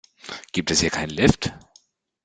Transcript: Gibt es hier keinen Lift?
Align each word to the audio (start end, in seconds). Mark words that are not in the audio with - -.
Gibt 0.51 0.71
es 0.71 0.79
hier 0.81 0.89
keinen 0.89 1.11
Lift? 1.11 1.53